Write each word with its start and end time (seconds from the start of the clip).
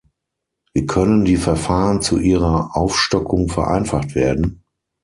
Wie 0.73 0.87
können 0.87 1.25
die 1.25 1.37
Verfahren 1.37 2.01
zu 2.01 2.17
ihrer 2.17 2.75
Aufstockung 2.75 3.49
vereinfacht 3.49 4.15
werden? 4.15 4.63